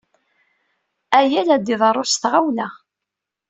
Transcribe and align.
Aya 1.19 1.41
la 1.47 1.57
d-iḍerru 1.57 2.05
s 2.11 2.15
tɣawla. 2.21 2.67